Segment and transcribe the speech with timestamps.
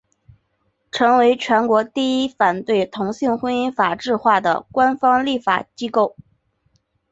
[0.91, 6.15] 成为全国第一个反对同性婚姻法制化的官方立法机构。